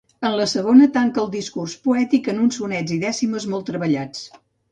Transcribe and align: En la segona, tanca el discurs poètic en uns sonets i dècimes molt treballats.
En 0.27 0.35
la 0.37 0.45
segona, 0.53 0.87
tanca 0.95 1.21
el 1.23 1.29
discurs 1.35 1.75
poètic 1.83 2.31
en 2.33 2.41
uns 2.45 2.59
sonets 2.61 2.95
i 2.97 2.99
dècimes 3.05 3.47
molt 3.55 3.69
treballats. 3.71 4.27